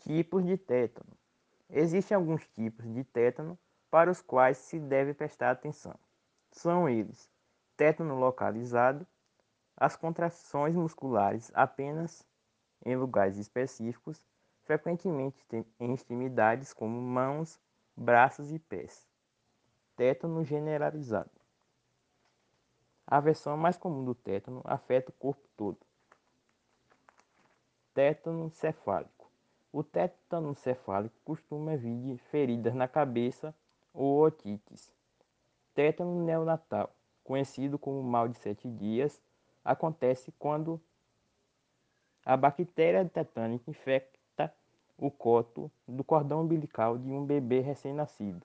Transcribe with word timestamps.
Tipos 0.00 0.44
de 0.44 0.56
tétano. 0.56 1.10
Existem 1.68 2.16
alguns 2.16 2.46
tipos 2.48 2.86
de 2.92 3.04
tétano 3.04 3.58
para 3.90 4.10
os 4.10 4.22
quais 4.22 4.56
se 4.56 4.78
deve 4.78 5.12
prestar 5.12 5.50
atenção. 5.50 5.94
São 6.50 6.88
eles: 6.88 7.30
tétano 7.76 8.14
localizado, 8.18 9.06
as 9.76 9.96
contrações 9.96 10.74
musculares 10.74 11.50
apenas 11.54 12.26
em 12.84 12.96
lugares 12.96 13.36
específicos, 13.36 14.24
frequentemente 14.62 15.44
em 15.78 15.92
extremidades 15.92 16.72
como 16.72 16.98
mãos, 17.00 17.60
braços 17.94 18.50
e 18.52 18.58
pés. 18.58 19.06
Tétano 19.96 20.42
generalizado. 20.44 21.30
A 23.06 23.20
versão 23.20 23.56
mais 23.56 23.76
comum 23.76 24.04
do 24.04 24.14
tétano 24.14 24.62
afeta 24.64 25.10
o 25.10 25.14
corpo 25.14 25.46
todo. 25.56 25.78
Tétano 27.92 28.50
cefálico. 28.50 29.19
O 29.72 29.84
tétano 29.84 30.54
cefálico 30.54 31.14
costuma 31.24 31.76
vir 31.76 31.96
de 31.96 32.18
feridas 32.18 32.74
na 32.74 32.88
cabeça 32.88 33.54
ou 33.94 34.20
otites. 34.20 34.92
Tétano 35.74 36.24
neonatal, 36.24 36.92
conhecido 37.22 37.78
como 37.78 38.02
mal 38.02 38.26
de 38.26 38.36
sete 38.36 38.68
dias, 38.68 39.22
acontece 39.64 40.32
quando 40.32 40.80
a 42.24 42.36
bactéria 42.36 43.08
tetânica 43.08 43.70
infecta 43.70 44.52
o 44.98 45.10
coto 45.10 45.70
do 45.86 46.02
cordão 46.02 46.42
umbilical 46.42 46.98
de 46.98 47.10
um 47.10 47.24
bebê 47.24 47.60
recém-nascido. 47.60 48.44